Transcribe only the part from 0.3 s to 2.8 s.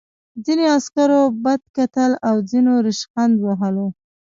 ځینو عسکرو بد کتل او ځینو